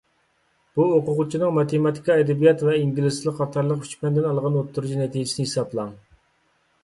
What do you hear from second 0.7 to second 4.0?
بۇ ئوقۇغۇچىنىڭ ماتېماتىكا، ئەدەبىيات ۋە ئىنگلىز تىلى قاتارلىق ئۈچ